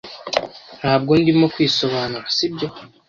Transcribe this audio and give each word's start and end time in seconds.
Ntabwo 0.79 1.11
ndimo 1.21 1.45
kwisobanura, 1.53 2.27
sibyo? 2.35 2.67